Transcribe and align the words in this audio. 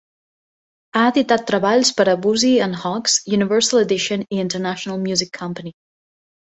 Ha 0.97 1.03
editat 1.09 1.43
treballs 1.51 1.91
per 1.99 2.07
a 2.13 2.17
Boosey 2.25 2.57
and 2.69 2.81
Hawkes, 2.87 3.21
Universal 3.41 3.83
Edition 3.85 4.27
i 4.39 4.43
International 4.49 5.03
Music 5.09 5.35
Company. 5.45 5.81